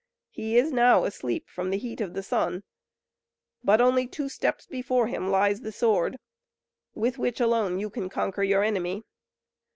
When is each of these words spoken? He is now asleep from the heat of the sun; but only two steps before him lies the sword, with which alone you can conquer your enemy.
He 0.31 0.57
is 0.57 0.71
now 0.71 1.03
asleep 1.03 1.47
from 1.47 1.69
the 1.69 1.77
heat 1.77 2.01
of 2.01 2.15
the 2.15 2.23
sun; 2.23 2.63
but 3.63 3.79
only 3.79 4.07
two 4.07 4.29
steps 4.29 4.65
before 4.65 5.05
him 5.05 5.29
lies 5.29 5.61
the 5.61 5.71
sword, 5.71 6.17
with 6.95 7.19
which 7.19 7.39
alone 7.39 7.77
you 7.79 7.91
can 7.91 8.09
conquer 8.09 8.41
your 8.41 8.63
enemy. 8.63 9.03